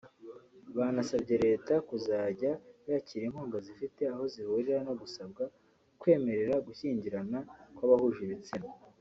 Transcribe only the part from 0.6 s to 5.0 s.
Banasabye leta kutazajya yakira inkunga zifite aho zihurira no